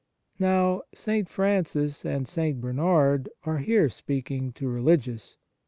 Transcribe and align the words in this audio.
Now 0.39 0.81
St. 0.95 1.29
Francis 1.29 2.03
and 2.03 2.27
St. 2.27 2.59
Bernard 2.59 3.29
are 3.45 3.59
here 3.59 3.87
speaking 3.87 4.51
to 4.53 4.67
religious. 4.67 5.37